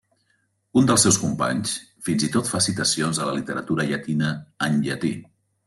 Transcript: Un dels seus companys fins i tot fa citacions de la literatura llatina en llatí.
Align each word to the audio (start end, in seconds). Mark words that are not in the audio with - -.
Un 0.79 0.87
dels 0.91 1.03
seus 1.07 1.19
companys 1.25 1.75
fins 2.09 2.25
i 2.29 2.31
tot 2.37 2.51
fa 2.55 2.63
citacions 2.69 3.21
de 3.23 3.29
la 3.31 3.37
literatura 3.39 3.89
llatina 3.93 4.35
en 4.69 4.85
llatí. 4.89 5.17